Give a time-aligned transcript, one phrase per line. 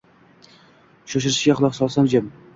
[1.13, 2.35] Sho’rishiga quloq solsam jim…